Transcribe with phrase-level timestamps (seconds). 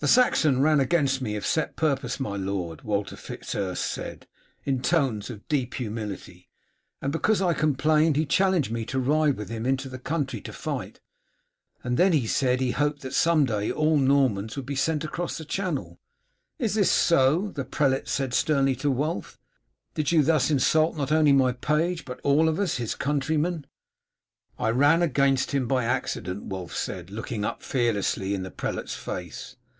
[0.00, 4.26] "The Saxon ran against me of set purpose, my lord," Walter Fitz Urse said,
[4.62, 6.50] in tones of deep humility,
[7.00, 10.52] "and because I complained he challenged me to ride with him into the country to
[10.52, 11.00] fight,
[11.82, 15.04] and then he said he hoped that some day all the Normans would be sent
[15.04, 15.98] across the Channel."
[16.58, 19.38] "Is this so?" the prelate said sternly to Wulf;
[19.94, 23.64] "did you thus insult not only my page, but all of us, his countrymen?"
[24.58, 29.56] "I ran against him by accident," Wulf said, looking up fearlessly in the prelate's face.